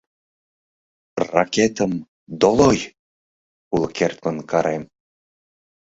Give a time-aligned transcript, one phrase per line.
[1.33, 1.93] Ракетым—
[2.41, 2.79] долой!—
[3.73, 4.83] уло кертмын карем.